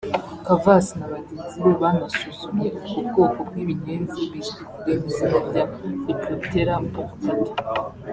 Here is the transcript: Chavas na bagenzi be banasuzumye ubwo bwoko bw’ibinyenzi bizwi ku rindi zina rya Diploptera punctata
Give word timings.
Chavas 0.45 0.87
na 0.97 1.05
bagenzi 1.13 1.55
be 1.63 1.71
banasuzumye 1.81 2.67
ubwo 2.81 2.99
bwoko 3.07 3.39
bw’ibinyenzi 3.47 4.19
bizwi 4.31 4.61
ku 4.73 4.77
rindi 4.85 5.09
zina 5.17 5.39
rya 5.49 5.63
Diploptera 6.05 6.73
punctata 6.93 7.53